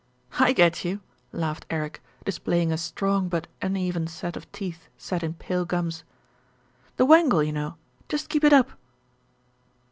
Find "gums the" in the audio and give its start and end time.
5.63-7.05